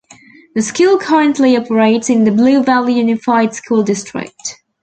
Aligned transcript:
The 0.55 0.63
school 0.63 0.97
currently 0.97 1.55
operates 1.55 2.09
in 2.09 2.23
the 2.23 2.31
Blue 2.31 2.63
Valley 2.63 2.93
Unified 2.93 3.53
School 3.53 3.83
District. 3.83 4.33